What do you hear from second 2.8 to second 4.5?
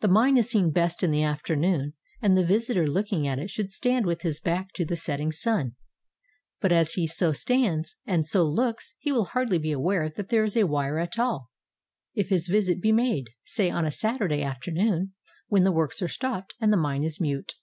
looking at it should stand with his